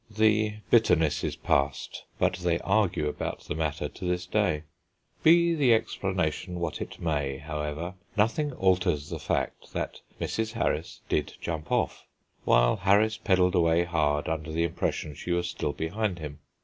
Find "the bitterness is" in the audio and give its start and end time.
0.09-1.35